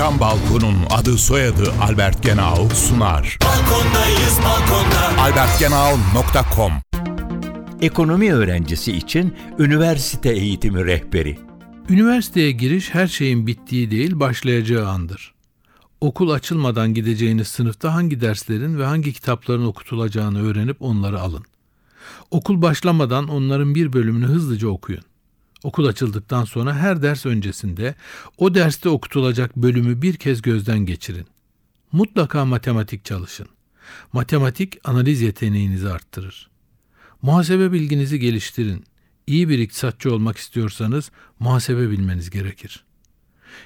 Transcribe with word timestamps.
Cam 0.00 0.20
Balkon'un 0.20 0.76
adı 0.90 1.18
soyadı 1.18 1.72
Albert 1.82 2.22
Genau 2.22 2.68
sunar. 2.74 3.38
Balkondayız 3.44 4.38
balkonda. 4.44 5.22
albertgenau.com 5.22 6.72
Ekonomi 7.80 8.34
öğrencisi 8.34 8.92
için 8.92 9.36
üniversite 9.58 10.30
eğitimi 10.30 10.84
rehberi. 10.84 11.38
Üniversiteye 11.88 12.52
giriş 12.52 12.94
her 12.94 13.06
şeyin 13.06 13.46
bittiği 13.46 13.90
değil, 13.90 14.20
başlayacağı 14.20 14.88
andır. 14.88 15.34
Okul 16.00 16.30
açılmadan 16.30 16.94
gideceğiniz 16.94 17.48
sınıfta 17.48 17.94
hangi 17.94 18.20
derslerin 18.20 18.78
ve 18.78 18.84
hangi 18.84 19.12
kitapların 19.12 19.66
okutulacağını 19.66 20.50
öğrenip 20.50 20.82
onları 20.82 21.20
alın. 21.20 21.44
Okul 22.30 22.62
başlamadan 22.62 23.28
onların 23.28 23.74
bir 23.74 23.92
bölümünü 23.92 24.26
hızlıca 24.26 24.68
okuyun. 24.68 25.09
Okul 25.62 25.86
açıldıktan 25.86 26.44
sonra 26.44 26.76
her 26.76 27.02
ders 27.02 27.26
öncesinde 27.26 27.94
o 28.38 28.54
derste 28.54 28.88
okutulacak 28.88 29.56
bölümü 29.56 30.02
bir 30.02 30.14
kez 30.14 30.42
gözden 30.42 30.78
geçirin. 30.78 31.26
Mutlaka 31.92 32.44
matematik 32.44 33.04
çalışın. 33.04 33.48
Matematik 34.12 34.88
analiz 34.88 35.20
yeteneğinizi 35.20 35.88
arttırır. 35.88 36.50
Muhasebe 37.22 37.72
bilginizi 37.72 38.18
geliştirin. 38.18 38.84
İyi 39.26 39.48
bir 39.48 39.58
iktisatçı 39.58 40.14
olmak 40.14 40.38
istiyorsanız 40.38 41.10
muhasebe 41.38 41.90
bilmeniz 41.90 42.30
gerekir. 42.30 42.84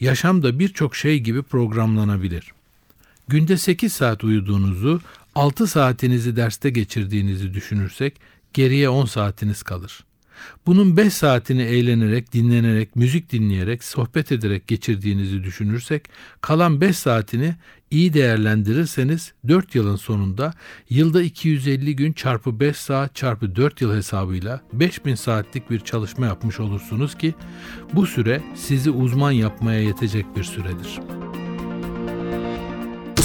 Yaşamda 0.00 0.58
birçok 0.58 0.96
şey 0.96 1.20
gibi 1.20 1.42
programlanabilir. 1.42 2.52
Günde 3.28 3.56
8 3.56 3.92
saat 3.92 4.24
uyuduğunuzu, 4.24 5.00
6 5.34 5.66
saatinizi 5.66 6.36
derste 6.36 6.70
geçirdiğinizi 6.70 7.54
düşünürsek 7.54 8.20
geriye 8.52 8.88
10 8.88 9.04
saatiniz 9.04 9.62
kalır. 9.62 10.05
Bunun 10.66 10.96
5 10.96 11.12
saatini 11.12 11.62
eğlenerek, 11.62 12.32
dinlenerek, 12.32 12.96
müzik 12.96 13.32
dinleyerek, 13.32 13.84
sohbet 13.84 14.32
ederek 14.32 14.66
geçirdiğinizi 14.66 15.44
düşünürsek 15.44 16.04
kalan 16.40 16.80
5 16.80 16.96
saatini 16.96 17.54
iyi 17.90 18.14
değerlendirirseniz 18.14 19.32
4 19.48 19.74
yılın 19.74 19.96
sonunda 19.96 20.54
yılda 20.90 21.22
250 21.22 21.96
gün 21.96 22.12
çarpı 22.12 22.60
5 22.60 22.76
saat 22.76 23.14
çarpı 23.14 23.56
4 23.56 23.80
yıl 23.80 23.94
hesabıyla 23.94 24.60
5000 24.72 25.14
saatlik 25.14 25.70
bir 25.70 25.80
çalışma 25.80 26.26
yapmış 26.26 26.60
olursunuz 26.60 27.18
ki 27.18 27.34
bu 27.92 28.06
süre 28.06 28.42
sizi 28.54 28.90
uzman 28.90 29.32
yapmaya 29.32 29.80
yetecek 29.80 30.36
bir 30.36 30.44
süredir. 30.44 31.00